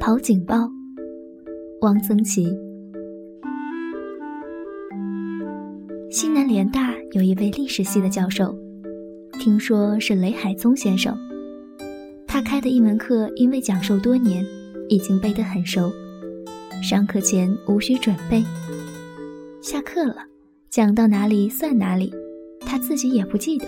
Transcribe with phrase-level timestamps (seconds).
[0.00, 0.66] 跑警报，
[1.82, 2.56] 汪曾祺。
[6.10, 8.56] 西南联大有一位历史系的教授，
[9.38, 11.14] 听说是雷海宗先生。
[12.26, 14.42] 他开的一门课，因为讲授多年，
[14.88, 15.92] 已经背得很熟，
[16.82, 18.42] 上课前无需准备。
[19.60, 20.16] 下课了，
[20.70, 22.10] 讲到哪里算哪里，
[22.60, 23.66] 他自己也不记得。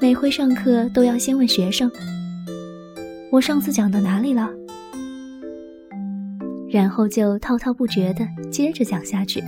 [0.00, 1.90] 每回上课都要先问学生
[3.32, 4.48] ：“我上次讲到哪里了？”
[6.74, 9.40] 然后就滔滔不绝地接着讲下去。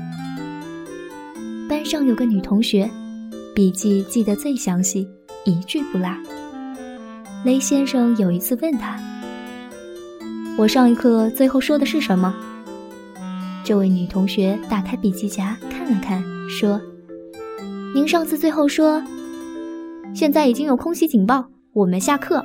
[1.69, 2.89] 班上有个女同学，
[3.53, 5.09] 笔记记得最详细，
[5.45, 6.09] 一句不落。
[7.45, 8.97] 雷先生有一次问她
[10.57, 12.33] ：“我上一课最后说的是什么？”
[13.67, 16.81] 这位女同学打开笔记夹看了看，说
[17.93, 19.03] ：“您上次最后说，
[20.15, 22.45] 现在已经有空袭警报，我们下课。”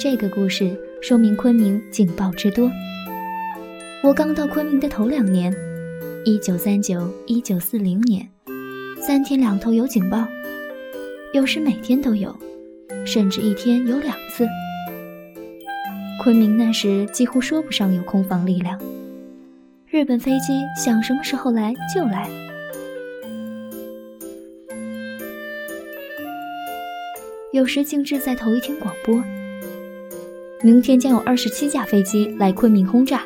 [0.00, 2.70] 这个故事说明昆明警报之多。
[4.04, 5.52] 我刚到昆明的头两年。
[6.24, 8.28] 一九三九、一九四零年，
[9.00, 10.24] 三天两头有警报，
[11.34, 12.32] 有时每天都有，
[13.04, 14.46] 甚至一天有两次。
[16.22, 18.80] 昆明那时几乎说不上有空防力量，
[19.88, 22.30] 日本飞机想什么时候来就来。
[27.52, 29.20] 有时静置在头一天广播：
[30.64, 33.22] 明天将有二十七架飞机来昆明轰炸。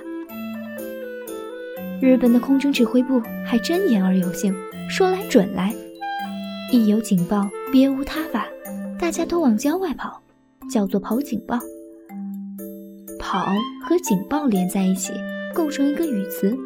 [2.00, 4.54] 日本的空军指挥部还真言而有信，
[4.88, 5.74] 说来准来。
[6.72, 8.46] 一有警报，别无他法，
[8.98, 10.22] 大家都往郊外跑，
[10.70, 11.58] 叫做跑警报。
[13.18, 13.44] 跑
[13.86, 15.12] 和警报连在一起，
[15.54, 16.56] 构成一个语词。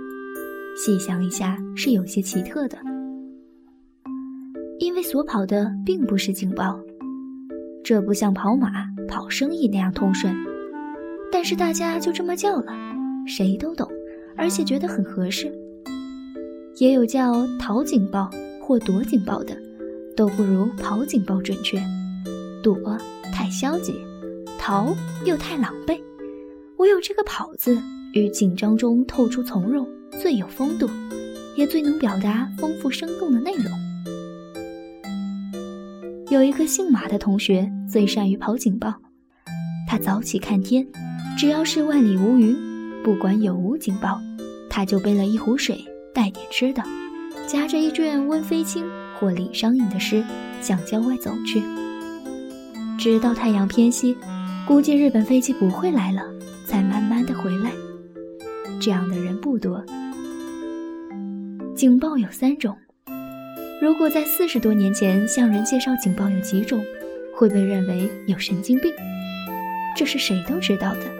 [0.76, 2.78] 细想一下，是有些奇特的。
[4.78, 6.78] 因为所跑的并不是警报，
[7.82, 10.34] 这不像跑马、跑生意那样通顺，
[11.32, 12.72] 但是大家就这么叫了，
[13.26, 13.88] 谁都懂。
[14.36, 15.52] 而且觉得很合适，
[16.76, 18.30] 也有叫逃警报
[18.62, 19.54] 或躲警报的，
[20.16, 21.78] 都不如跑警报准确。
[22.62, 22.74] 躲
[23.30, 23.92] 太消极，
[24.58, 24.96] 逃
[25.26, 26.00] 又太狼狈，
[26.78, 27.78] 唯有这个跑字，
[28.14, 29.86] 与紧张中透出从容，
[30.22, 30.88] 最有风度，
[31.54, 33.70] 也最能表达丰富生动的内容。
[36.30, 38.94] 有一个姓马的同学最善于跑警报，
[39.86, 40.86] 他早起看天，
[41.40, 42.54] 只要是万里无云。
[43.02, 44.20] 不管有无警报，
[44.68, 46.82] 他就背了一壶水，带点吃的，
[47.46, 48.84] 夹着一卷温飞卿
[49.18, 50.22] 或李商隐的诗，
[50.60, 51.62] 向郊外走去。
[52.98, 54.14] 直到太阳偏西，
[54.68, 56.22] 估计日本飞机不会来了，
[56.66, 57.72] 才慢慢的回来。
[58.78, 59.82] 这样的人不多。
[61.74, 62.76] 警报有三种，
[63.80, 66.84] 如果在四十多年前向人介绍警报有几种，
[67.34, 68.92] 会被认为有神经病，
[69.96, 71.19] 这是谁都知道的。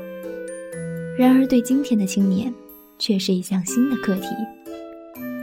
[1.21, 2.51] 然而，对今天的青年，
[2.99, 4.29] 却是一项新的课题，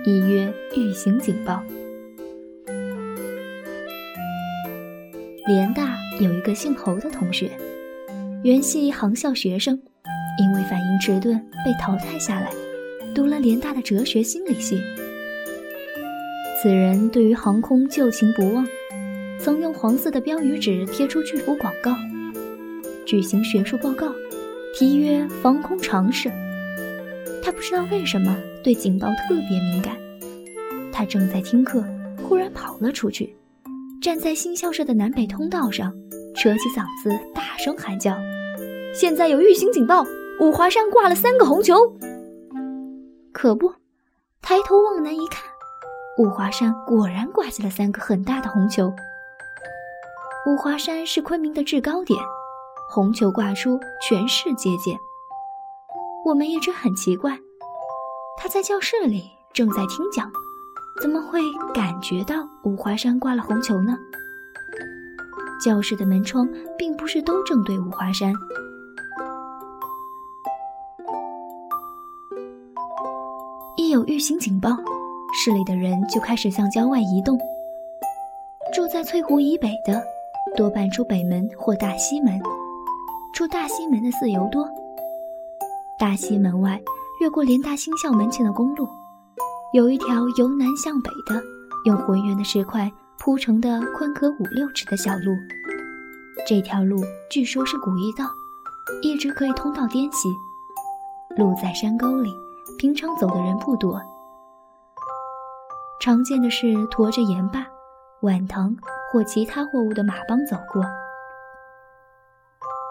[0.07, 1.61] 一曰预警警报。
[5.45, 7.51] 联大有一个姓侯的同学，
[8.43, 9.79] 原系航校学生，
[10.39, 12.51] 因为反应迟钝被淘汰下来，
[13.13, 14.81] 读了联大的哲学心理系。
[16.59, 18.67] 此人对于航空旧情不忘，
[19.39, 21.95] 曾用黄色的标语纸贴出巨幅广告，
[23.05, 24.11] 举行学术报告。
[24.79, 26.31] 题曰“防空常识”。
[27.41, 29.97] 他不知道为什么对警报特别敏感。
[30.93, 31.83] 他正在听课，
[32.21, 33.35] 忽然跑了出去，
[33.99, 35.91] 站在新校舍的南北通道上，
[36.35, 38.16] 扯起嗓子大声喊叫
[38.93, 40.05] ：“现在有预警警报！
[40.39, 41.73] 五华山挂了三个红球！”
[43.33, 43.73] 可不，
[44.43, 45.41] 抬头往南一看，
[46.19, 48.93] 五华山果然挂起了三个很大的红球。
[50.45, 52.19] 五华山是昆明的制高点。
[52.89, 54.97] 红球挂出，全市皆见。
[56.23, 57.37] 我们一直很奇怪，
[58.37, 60.31] 他在教室里正在听讲，
[61.01, 61.41] 怎么会
[61.73, 63.97] 感觉到五华山挂了红球呢？
[65.61, 66.47] 教室的门窗
[66.78, 68.34] 并不是都正对五华山。
[73.75, 74.69] 一有预警警报，
[75.33, 77.37] 市里的人就开始向郊外移动。
[78.73, 80.01] 住在翠湖以北的，
[80.55, 82.40] 多半出北门或大西门。
[83.34, 84.68] 出大西门的四游多。
[86.00, 86.82] 大西门外，
[87.20, 88.88] 越过联大新校门前的公路，
[89.74, 91.41] 有一条由南向北的，
[91.85, 95.32] 用浑圆的石块铺成的宽可五六尺的小路。
[96.47, 96.97] 这条路
[97.29, 98.26] 据说是古驿道，
[99.02, 100.29] 一直可以通到滇西。
[101.35, 102.32] 路在山沟里，
[102.78, 104.02] 平常走的人不多。
[106.00, 107.66] 常见的是驮着盐巴、
[108.22, 108.76] 碗糖
[109.12, 110.84] 或其他货物的马帮走过。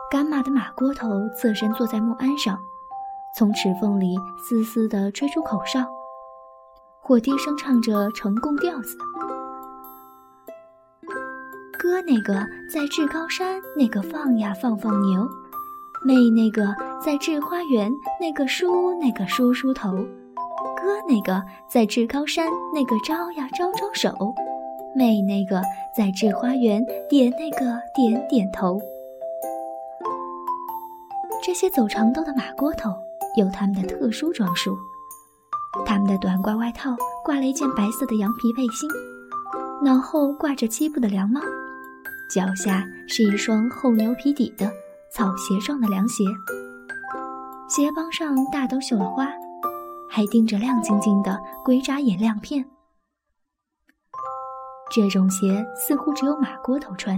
[0.08, 2.56] 赶马的马锅头侧身坐在木鞍上，
[3.36, 5.84] 从齿缝里嘶嘶地吹出口哨，
[7.02, 8.96] 或低声唱着成功调子。
[11.76, 12.34] 哥那个
[12.72, 15.28] 在至高山那个放呀放放牛，
[16.04, 16.72] 妹那个
[17.04, 19.90] 在至花园那个梳那个梳梳头，
[20.76, 24.12] 哥那个在至高山那个招呀招招手，
[24.94, 25.60] 妹那个
[25.96, 28.80] 在至花园点那个点点头。
[31.46, 32.92] 这些走长道的马锅头
[33.36, 34.76] 有他们的特殊装束，
[35.86, 38.90] 他们的短褂外套挂了一件白色的羊皮背心，
[39.80, 41.40] 脑后挂着七步的凉帽，
[42.28, 44.68] 脚下是一双厚牛皮底的
[45.12, 46.24] 草鞋状的凉鞋，
[47.68, 49.28] 鞋帮上大都绣了花，
[50.10, 52.68] 还钉着亮晶晶的龟扎眼亮片。
[54.90, 57.16] 这种鞋似乎只有马锅头穿，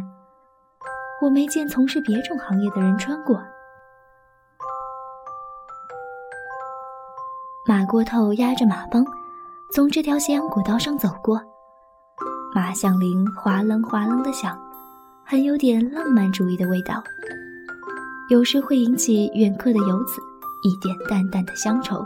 [1.22, 3.42] 我没见从事别种行业的人穿过。
[7.68, 9.04] 马锅头压着马帮，
[9.70, 11.38] 从这条斜阳古道上走过，
[12.54, 14.58] 马响铃哗楞哗楞的响，
[15.22, 16.94] 很有点浪漫主义的味道。
[18.30, 20.18] 有时会引起远客的游子
[20.62, 22.02] 一点淡淡的乡愁。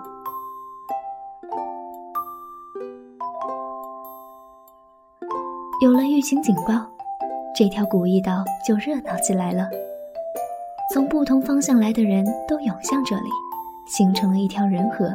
[5.80, 6.84] 有了预警警报，
[7.54, 9.68] 这条古驿道就热闹起来了。
[10.92, 13.30] 从不同方向来的人都涌向这里，
[13.86, 15.08] 形成了一条人河。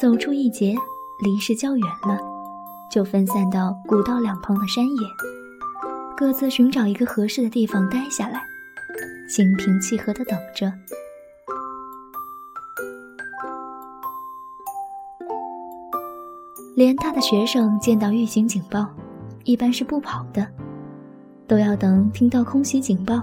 [0.00, 0.76] 走出一截，
[1.24, 2.16] 离市较远了，
[2.88, 5.00] 就分散到古道两旁的山野，
[6.16, 8.40] 各自寻找一个合适的地方待下来，
[9.28, 10.72] 心平气和的等着。
[16.76, 18.86] 联大的学生见到预警警报，
[19.42, 20.46] 一般是不跑的，
[21.48, 23.20] 都要等听到空袭警报，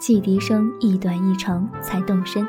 [0.00, 2.44] 汽笛声一短一长才动身。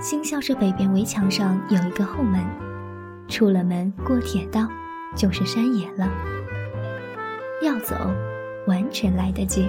[0.00, 2.40] 新校舍北边围墙上有一个后门，
[3.26, 4.68] 出了门过铁道，
[5.16, 6.08] 就是山野了。
[7.64, 7.96] 要走，
[8.68, 9.68] 完全来得及。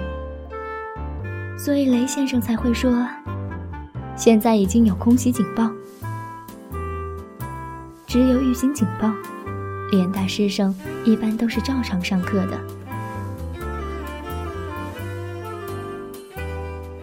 [1.58, 3.04] 所以雷先生才会说，
[4.14, 5.68] 现在已经有空袭警报，
[8.06, 9.12] 只有预警警报，
[9.90, 10.72] 联大师生
[11.04, 12.60] 一般都是照常上课的。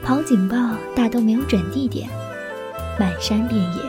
[0.02, 0.56] 跑警报
[0.96, 2.10] 大都没有准地点。
[3.00, 3.82] 满山遍野，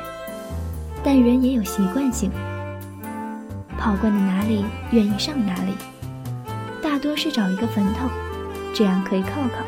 [1.02, 2.30] 但人也有习惯性。
[3.78, 5.72] 跑惯了哪里，愿意上哪里。
[6.82, 8.08] 大多是找一个坟头，
[8.74, 9.64] 这样可以靠靠。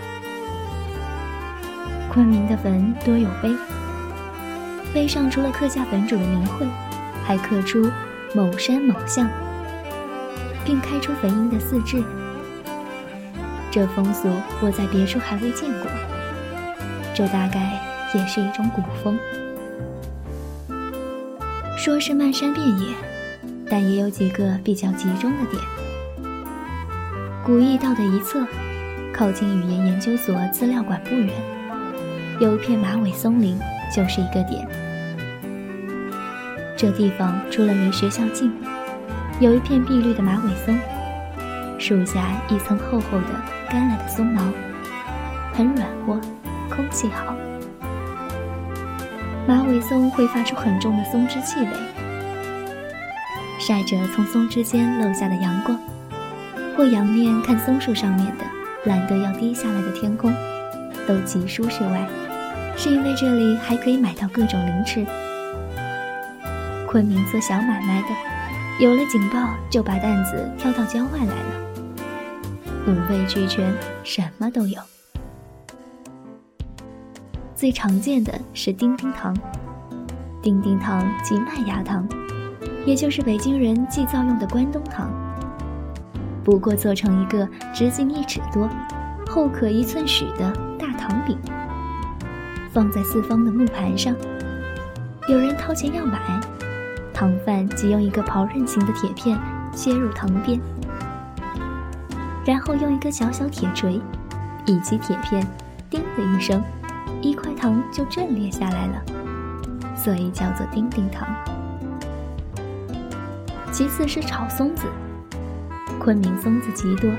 [2.12, 3.54] 昆明的坟多有碑，
[4.92, 6.66] 碑上除了刻下坟主的名讳，
[7.24, 7.88] 还刻出
[8.34, 9.28] 某山某巷，
[10.64, 12.02] 并开出坟茔的四志。
[13.70, 14.28] 这风俗
[14.60, 15.90] 我在别处还未见过，
[17.14, 17.89] 这大概。
[18.12, 19.18] 也是一种古风，
[21.76, 22.94] 说是漫山遍野，
[23.68, 25.62] 但也有几个比较集中的点。
[27.44, 28.44] 古驿道的一侧，
[29.12, 31.30] 靠近语言研究所资料馆不远，
[32.40, 33.58] 有一片马尾松林，
[33.94, 34.66] 就是一个点。
[36.76, 38.52] 这地方除了离学校近，
[39.38, 40.76] 有一片碧绿的马尾松，
[41.78, 44.42] 树下一层厚厚的干了的松毛，
[45.52, 46.20] 很软和，
[46.68, 47.34] 空气好。
[49.46, 51.68] 马尾松会发出很重的松枝气味，
[53.58, 55.78] 晒着从松枝间漏下的阳光，
[56.76, 58.44] 或仰面看松树上面的
[58.84, 60.32] 懒得要低下来的天空，
[61.06, 61.82] 都极舒适。
[61.84, 62.06] 外，
[62.76, 65.04] 是因为这里还可以买到各种零食。
[66.86, 68.08] 昆明做小买卖的，
[68.78, 71.52] 有了警报就把担子挑到郊外来了，
[72.86, 73.72] 五味俱全，
[74.04, 74.80] 什么都有。
[77.60, 79.36] 最常见的是丁丁糖，
[80.40, 82.08] 丁丁糖即麦芽糖，
[82.86, 85.10] 也就是北京人祭灶用的关东糖。
[86.42, 88.66] 不过做成一个直径一尺多、
[89.28, 91.36] 厚可一寸许的大糖饼，
[92.72, 94.16] 放在四方的木盘上。
[95.28, 96.18] 有人掏钱要买，
[97.12, 99.38] 糖贩即用一个刨刃形的铁片
[99.74, 100.58] 切入糖边，
[102.46, 104.00] 然后用一个小小铁锤
[104.64, 105.46] 以及铁片，
[105.90, 106.58] 叮的一声。
[107.22, 109.02] 一块糖就震裂下来了，
[109.94, 111.28] 所以叫做丁丁糖。
[113.72, 114.84] 其次是炒松子，
[115.98, 117.10] 昆明松子极多，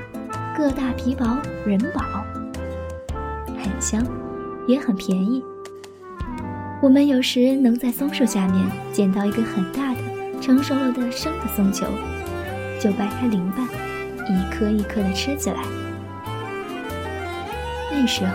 [0.58, 2.02] 个大皮薄，人饱，
[3.64, 4.04] 很香，
[4.68, 5.44] 也很便宜。
[6.82, 10.00] 我们有时能在松树下面捡到一个很大的、
[10.42, 11.86] 成熟了的生的松球，
[12.80, 13.68] 就掰开零瓣，
[14.28, 15.64] 一颗一颗的吃起来，
[17.92, 18.34] 那时候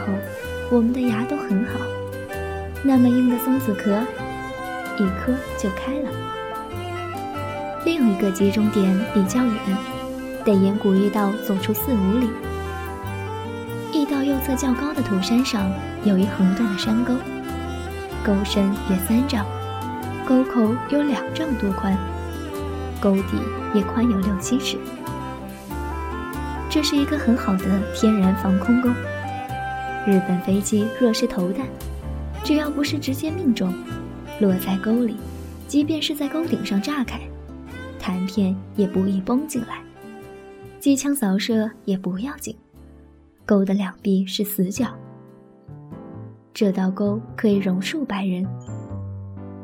[0.69, 1.79] 我们的牙都很好，
[2.83, 4.01] 那么硬的松子壳，
[4.97, 6.11] 一颗就开了。
[7.85, 9.55] 另一个集中点比较远，
[10.45, 12.29] 得沿古驿道走出四五里。
[13.93, 15.71] 驿道右侧较高的土山上
[16.03, 17.15] 有一横断的山沟，
[18.25, 19.47] 沟深约三丈，
[20.27, 21.97] 沟口有两丈多宽，
[23.01, 23.39] 沟底
[23.73, 24.77] 也宽有六七尺。
[26.69, 28.91] 这是一个很好的天然防空沟。
[30.07, 31.67] 日本飞机若是投弹，
[32.45, 33.75] 只要不是直接命中，
[34.41, 35.17] 落在沟里，
[35.67, 37.21] 即便是在沟顶上炸开，
[37.99, 39.83] 弹片也不易崩进来，
[40.79, 42.57] 机枪扫射也不要紧。
[43.45, 44.87] 沟的两壁是死角，
[46.55, 48.47] 这道沟可以容数百人。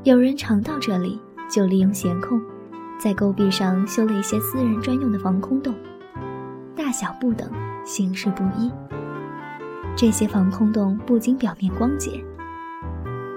[0.03, 2.41] 有人常到这里，就利用闲空，
[2.99, 5.73] 在沟壁上修了一些私人专用的防空洞，
[6.75, 7.49] 大小不等，
[7.85, 8.69] 形式不一。
[9.95, 12.23] 这些防空洞不仅表面光洁，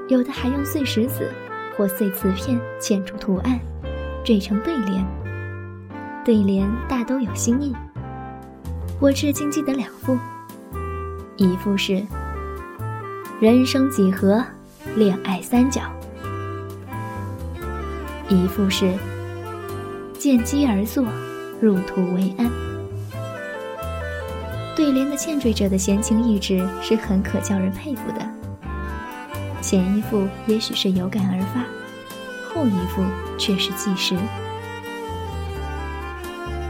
[0.08, 1.30] 有的还用碎石子
[1.76, 3.60] 或碎瓷片嵌出图案，
[4.24, 5.06] 缀成对联。
[6.24, 7.76] 对联大都有新意。
[9.00, 10.18] 我至今记得两副，
[11.36, 12.02] 一副是
[13.40, 14.44] “人生几何，
[14.96, 15.82] 恋爱三角”，
[18.28, 18.92] 一副是
[20.18, 21.06] “见机而作，
[21.62, 22.50] 入土为安”。
[24.86, 28.24] 对联的欠缀者的闲情逸致是很可叫人佩服的。
[29.60, 31.66] 前一副也许是有感而发，
[32.54, 33.04] 后一副
[33.36, 34.16] 却是计时。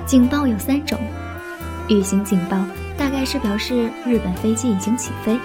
[0.05, 0.97] 警报有三种，
[1.89, 2.65] 预警警报
[2.97, 5.37] 大概是表示日本飞机已经起飞；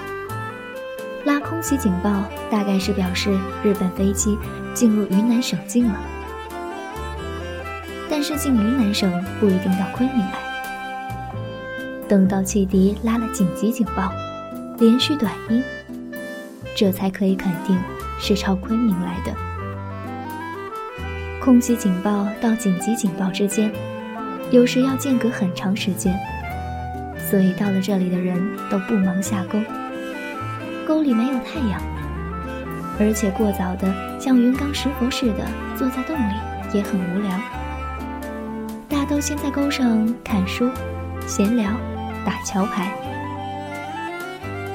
[1.24, 2.22] 拉空袭警报
[2.52, 4.38] 大概是表示日本飞机
[4.74, 6.00] 进入云南省境了。
[8.08, 9.10] 但是进云南省
[9.40, 10.39] 不一定到昆明来。
[12.10, 14.12] 等到汽笛拉了紧急警报，
[14.80, 15.62] 连续短音，
[16.74, 17.78] 这才可以肯定
[18.18, 19.32] 是朝昆明来的。
[21.40, 23.70] 空袭警报到紧急警报之间，
[24.50, 26.18] 有时要间隔很长时间，
[27.30, 28.36] 所以到了这里的人
[28.68, 29.60] 都不忙下沟。
[30.88, 31.80] 沟里没有太阳，
[32.98, 36.34] 而且过早的像云冈石佛似的坐在洞里
[36.76, 37.30] 也很无聊。
[38.88, 40.68] 大都先在沟上看书、
[41.24, 41.70] 闲聊。
[42.24, 42.92] 打桥牌，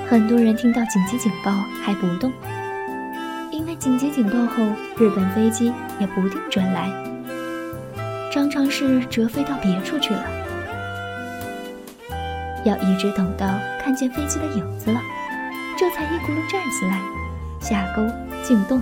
[0.09, 1.51] 很多人听到紧急警报
[1.83, 2.31] 还不动，
[3.51, 4.63] 因为紧急警报后
[4.97, 6.89] 日本飞机也不定准来，
[8.31, 10.23] 常常是折飞到别处去了。
[12.63, 13.47] 要一直等到
[13.83, 14.99] 看见飞机的影子了，
[15.77, 16.99] 这才一咕噜站起来，
[17.61, 18.03] 下沟
[18.43, 18.81] 进洞。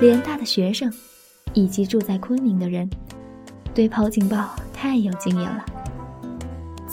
[0.00, 0.92] 联大的学生
[1.52, 2.88] 以及住在昆明的人，
[3.74, 5.64] 对跑警报太有经验了。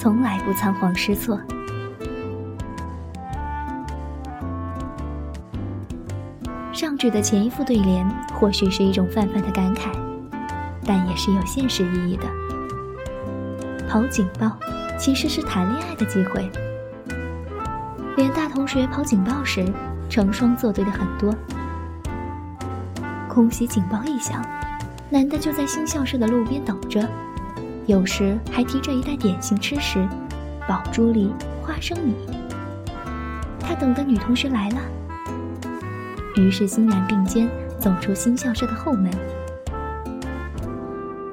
[0.03, 1.39] 从来不仓皇失措。
[6.73, 9.87] 上句的前一副对联或许是一种泛泛的感慨，
[10.85, 12.25] 但也是有现实意义的。
[13.87, 14.51] 跑警报
[14.99, 16.51] 其实是谈恋爱的机会。
[18.17, 19.65] 连大同学跑警报时，
[20.09, 21.33] 成双作对的很多。
[23.29, 24.45] 空袭警报一响，
[25.09, 27.07] 男的就在新校舍的路边等着。
[27.85, 30.07] 有时还提着一袋点心吃食，
[30.67, 31.29] 宝珠梨、
[31.61, 32.13] 花生米。
[33.59, 34.77] 他等的女同学来了，
[36.37, 37.49] 于是欣然并肩
[37.79, 39.11] 走出新校舍的后门。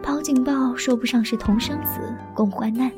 [0.03, 2.01] 跑警报说不上是同生死
[2.35, 2.91] 共患难，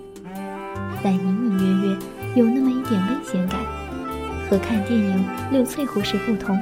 [1.02, 1.99] 但隐隐约约
[2.35, 3.61] 有那么一点危险感，
[4.49, 6.59] 和看电影六翠湖时不同。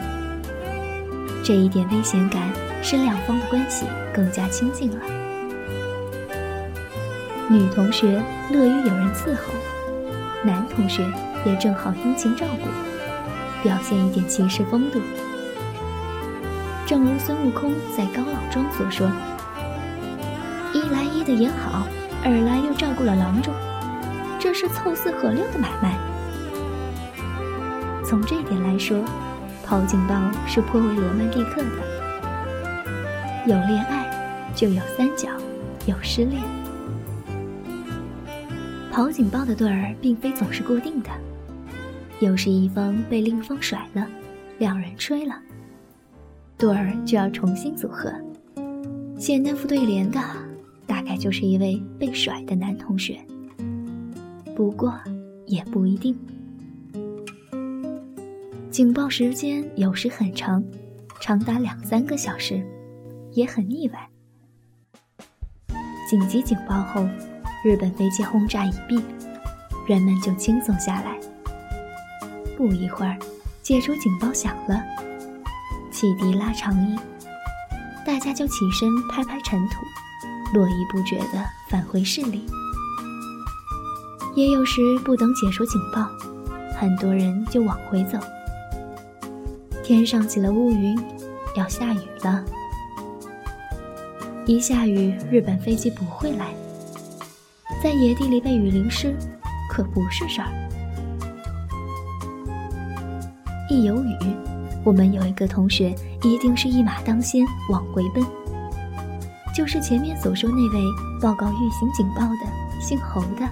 [1.44, 2.42] 这一点危险感
[2.82, 5.19] 使两方的关系更加亲近了。
[7.50, 9.52] 女同学乐于有人伺候，
[10.44, 11.04] 男同学
[11.44, 12.68] 也正好殷勤照顾，
[13.64, 15.00] 表现一点骑士风度。
[16.86, 19.10] 正如孙悟空在高老庄所说
[20.72, 21.82] ：“一来医的也好，
[22.22, 23.52] 二来又照顾了郎中，
[24.38, 25.98] 这是凑四合六的买卖。”
[28.06, 28.96] 从这点来说，
[29.66, 30.14] 跑警报
[30.46, 31.68] 是颇为罗曼蒂克的。
[33.44, 34.08] 有恋爱，
[34.54, 35.30] 就有三角，
[35.86, 36.40] 有失恋。
[39.00, 41.08] 跑警报的对儿并非总是固定的，
[42.20, 44.06] 有时一方被另一方甩了，
[44.58, 45.40] 两人吹了，
[46.58, 48.12] 对儿就要重新组合。
[49.16, 50.20] 写那副对联的，
[50.86, 53.18] 大概就是一位被甩的男同学。
[54.54, 54.94] 不过
[55.46, 56.14] 也不一定。
[58.70, 60.62] 警报时间有时很长，
[61.20, 62.62] 长达两三个小时，
[63.32, 64.10] 也很腻歪。
[66.06, 67.08] 紧急警报后。
[67.62, 69.02] 日本飞机轰炸一毕，
[69.86, 71.18] 人们就轻松下来。
[72.56, 73.18] 不一会儿，
[73.62, 74.82] 解除警报响了，
[75.92, 76.98] 汽笛拉长音，
[78.06, 79.84] 大家就起身拍拍尘土，
[80.54, 82.46] 络绎不绝地返回市里。
[84.34, 86.08] 也有时不等解除警报，
[86.78, 88.18] 很多人就往回走。
[89.84, 90.98] 天上起了乌云，
[91.56, 92.42] 要下雨了。
[94.46, 96.54] 一下雨，日本飞机不会来。
[97.82, 99.16] 在野地里被雨淋湿，
[99.70, 100.48] 可不是事儿。
[103.70, 104.16] 一有雨，
[104.84, 108.22] 我们有一个同学一定是一马当先往回奔，
[109.56, 110.84] 就是前面所说那位
[111.22, 113.48] 报告预警警报的姓侯的。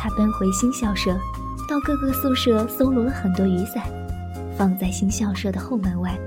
[0.00, 1.16] 他奔回新校舍，
[1.68, 3.84] 到各个宿舍搜罗了很多雨伞。
[4.56, 6.18] 放在新校舍的后门外，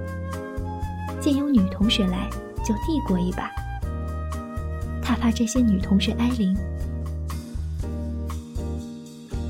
[1.19, 2.29] 见有女同学来，
[2.63, 3.51] 就递过一把。
[5.21, 6.57] 怕这些女同学挨淋。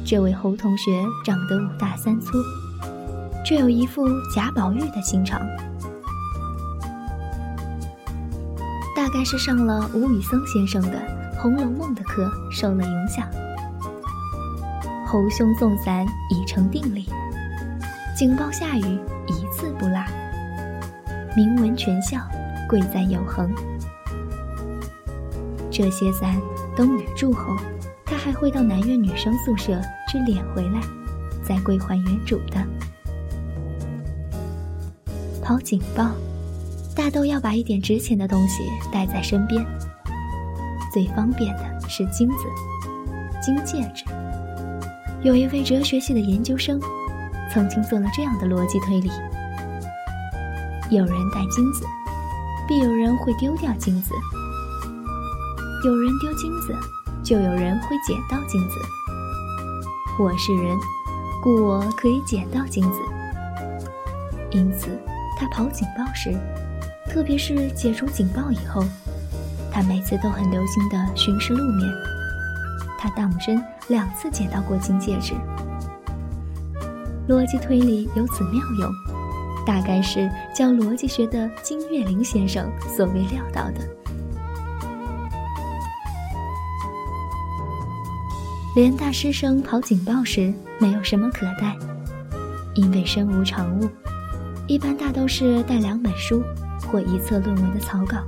[0.06, 2.34] 这位侯同学长得五大三粗，
[3.46, 5.40] 却有一副贾宝玉的心肠。
[8.94, 11.00] 大概是上了吴宇森先生的
[11.40, 13.26] 《红楼梦》的课受了影响，
[15.08, 17.08] 侯兄送伞已成定理。
[18.18, 20.04] 警报下雨，一字不落，
[21.34, 22.20] 名闻全校，
[22.68, 23.50] 贵在有恒。
[25.82, 26.40] 这些伞
[26.76, 27.56] 等雨住后，
[28.06, 30.80] 他还会到南苑女生宿舍去敛回来，
[31.44, 32.64] 再归还原主的。
[35.42, 36.12] 跑警报，
[36.96, 38.62] 大都要把一点值钱的东西
[38.92, 39.66] 带在身边。
[40.94, 42.46] 最方便的是金子，
[43.42, 44.06] 金戒指。
[45.24, 46.80] 有一位哲学系的研究生。
[47.52, 49.10] 曾经做了这样的逻辑推理：
[50.92, 51.84] 有人带金子，
[52.68, 54.14] 必有人会丢掉金子；
[55.84, 56.76] 有人丢金子，
[57.24, 58.76] 就有人会捡到金子。
[60.20, 60.78] 我是人，
[61.42, 63.00] 故我可以捡到金子。
[64.52, 64.90] 因此，
[65.40, 66.38] 他跑警报时，
[67.10, 68.84] 特别是解除警报以后，
[69.72, 71.92] 他每次都很留心地巡视路面。
[73.00, 75.34] 他当真两次捡到过金戒指。
[77.28, 78.92] 逻辑推理有此妙用，
[79.66, 84.01] 大概是教逻辑学的金岳霖先生所未料到的。
[88.74, 91.78] 连大师生跑警报时没有什么可带，
[92.74, 93.90] 因为身无长物，
[94.66, 96.42] 一般大都是带两本书
[96.88, 98.20] 或一册论文的草稿。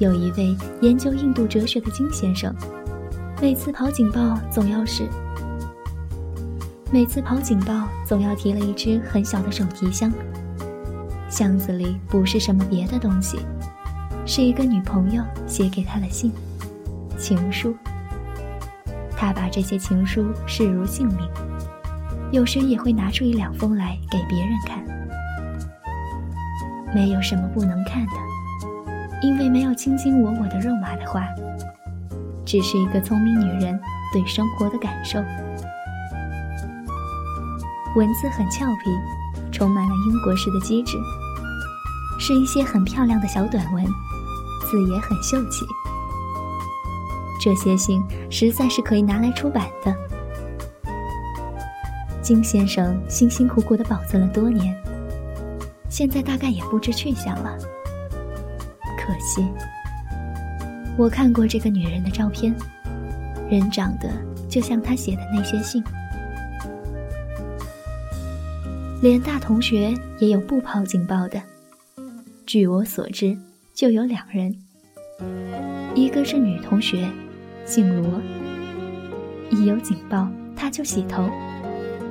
[0.00, 2.52] 有一位研究印度哲学的金先生，
[3.40, 5.08] 每次跑警报总要是。
[6.90, 10.12] 每次跑警报，总要提了一只很小的手提箱，
[11.28, 13.38] 箱子里不是什么别的东西，
[14.26, 16.32] 是一个女朋友写给他的信，
[17.16, 17.76] 情书。
[19.20, 21.18] 他把这些情书视如性命，
[22.30, 24.82] 有时也会拿出一两封来给别人看。
[26.94, 28.12] 没有什么不能看的，
[29.22, 31.26] 因为没有卿卿我我的肉麻的话，
[32.46, 33.78] 只是一个聪明女人
[34.10, 35.18] 对生活的感受。
[37.94, 38.90] 文字很俏皮，
[39.52, 40.96] 充满了英国式的机智，
[42.18, 45.66] 是一些很漂亮的小短文，字也很秀气。
[47.40, 49.96] 这些信实在是可以拿来出版的。
[52.20, 54.76] 金先生辛辛苦苦的保存了多年，
[55.88, 57.56] 现在大概也不知去向了。
[58.98, 59.48] 可惜，
[60.98, 62.54] 我看过这个女人的照片，
[63.50, 64.10] 人长得
[64.48, 65.82] 就像她写的那些信。
[69.00, 71.40] 连大同学也有不跑警报的，
[72.44, 73.34] 据我所知，
[73.72, 74.54] 就有两人。
[75.94, 77.08] 一个是女同学，
[77.70, 78.20] 姓罗。
[79.48, 81.30] 一有警报，他就洗头。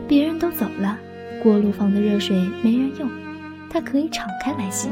[0.07, 0.97] 别人都走了，
[1.43, 3.09] 锅炉房的热水没人用，
[3.69, 4.87] 他可以敞开来洗，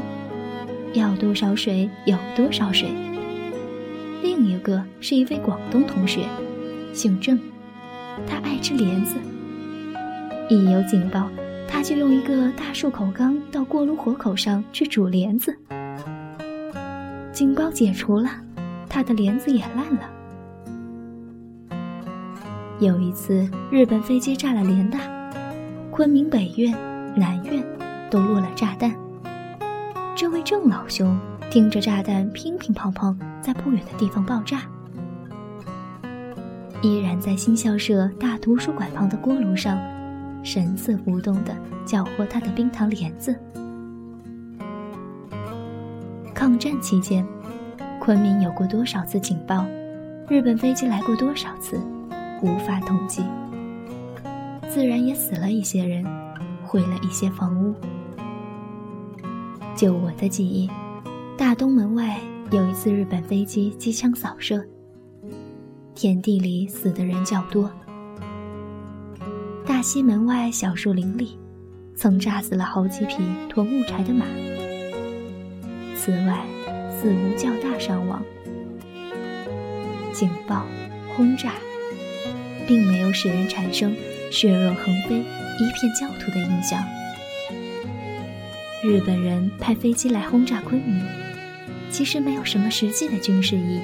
[0.92, 2.90] 要多少水有多少水。
[4.22, 6.26] 另一个是一位广东同学，
[6.92, 7.40] 姓郑，
[8.26, 9.16] 他爱吃莲子。
[10.50, 11.30] 一有警报。
[11.70, 15.54] 他就用一个大漱口缸到锅炉火口上去煮莲子。
[17.30, 18.30] 警报解除了，
[18.88, 20.17] 他的莲子也烂了。
[22.80, 25.00] 有一次，日本飞机炸了联大，
[25.90, 26.72] 昆明北院、
[27.16, 27.60] 南院
[28.08, 28.94] 都落了炸弹。
[30.14, 31.18] 这位郑老兄
[31.50, 34.62] 听着炸弹乒乒乓乓在不远的地方爆炸，
[36.80, 39.76] 依然在新校舍大图书馆旁的锅炉上。
[40.44, 41.52] 神色不动地
[41.84, 43.34] 搅和他的冰糖莲子。
[46.32, 47.26] 抗战期间，
[48.00, 49.66] 昆明有过多少次警报，
[50.28, 51.78] 日本飞机来过多少次，
[52.42, 53.22] 无法统计。
[54.68, 56.04] 自然也死了一些人，
[56.64, 57.74] 毁了一些房屋。
[59.74, 60.68] 就我的记忆，
[61.36, 62.18] 大东门外
[62.50, 64.64] 有一次日本飞机机枪扫射，
[65.94, 67.70] 田地里死的人较多。
[69.64, 71.38] 大西门外小树林里，
[71.94, 74.26] 曾炸死了好几匹驮木柴的马。
[75.94, 76.44] 此外，
[76.90, 78.22] 死无较大伤亡。
[80.12, 80.64] 警报、
[81.14, 81.52] 轰炸，
[82.68, 83.96] 并没有使人产生
[84.30, 86.84] 血肉横飞、一片焦土的印象。
[88.84, 91.02] 日本人派飞机来轰炸昆明，
[91.90, 93.80] 其实没有什么实际的军事意义，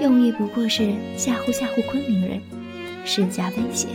[0.00, 2.40] 用意不过是吓唬吓唬昆明人，
[3.04, 3.88] 施加威胁。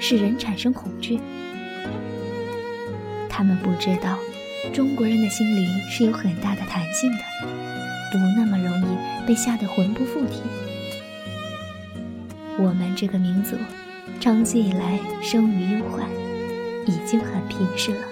[0.00, 1.18] 使人产生恐惧。
[3.26, 4.18] 他们不知道，
[4.70, 7.24] 中国人的心灵是有很大的弹性的，
[8.12, 10.42] 不那么容易被吓得魂不附体。
[12.58, 13.56] 我们这个民族，
[14.20, 16.08] 长期以来生于忧患，
[16.86, 18.06] 已经很平视了。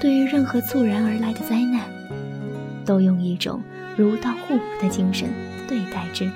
[0.00, 1.82] 对于任何猝然而来的灾难，
[2.84, 3.62] 都用一种
[3.96, 5.28] 如稻互补的精神
[5.68, 6.30] 对待之。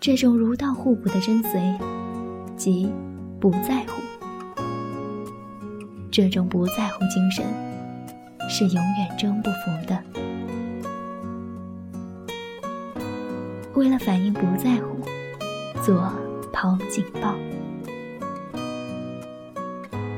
[0.00, 1.78] 这种如稻互补的真髓。
[2.56, 2.92] 即
[3.38, 4.02] 不在乎，
[6.10, 7.44] 这种不在乎精神
[8.50, 9.96] 是永远征不服的。
[13.78, 14.98] 为了反应不在乎，
[15.84, 16.12] 做
[16.52, 17.32] 抛警报。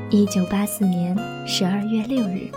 [0.09, 1.15] 一九八四年
[1.47, 2.49] 十二月六日。